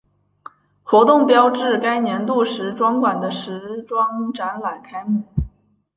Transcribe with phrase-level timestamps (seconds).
[0.81, 5.21] 活动标志该年度时装馆的时装展览开幕。